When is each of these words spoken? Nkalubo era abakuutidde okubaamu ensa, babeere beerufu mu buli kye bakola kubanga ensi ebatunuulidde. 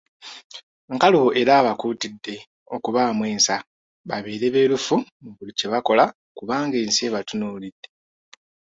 Nkalubo 0.95 1.29
era 1.41 1.51
abakuutidde 1.57 2.35
okubaamu 2.75 3.23
ensa, 3.33 3.55
babeere 4.07 4.47
beerufu 4.53 4.95
mu 5.23 5.29
buli 5.35 5.51
kye 5.57 5.67
bakola 5.73 6.03
kubanga 6.37 6.75
ensi 6.83 7.01
ebatunuulidde. 7.09 7.87